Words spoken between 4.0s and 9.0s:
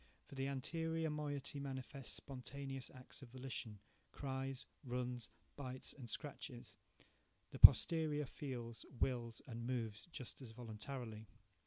–cries, runs, bites, and scratches; the posterior feels,